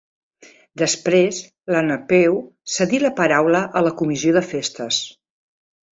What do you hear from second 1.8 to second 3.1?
Napeu cedí